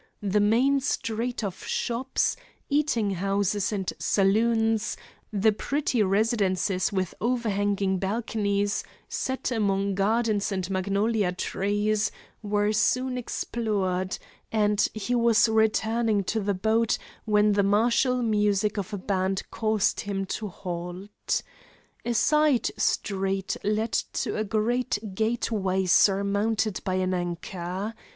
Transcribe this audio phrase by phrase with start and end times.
[0.23, 2.35] The main street of shops,
[2.71, 4.97] eating houses, and saloons,
[5.31, 12.11] the pretty residences with overhanging balconies, set among gardens and magnolia trees,
[12.41, 14.17] were soon explored,
[14.51, 19.99] and he was returning to the boat when the martial music of a band caused
[19.99, 21.43] him to halt.
[22.03, 27.93] A side street led to a great gateway surmounted by an anchor.